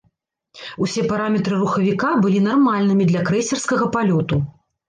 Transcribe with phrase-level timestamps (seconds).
[0.85, 4.43] Усе параметры рухавіка былі нармальнымі для крэйсерскага палёту.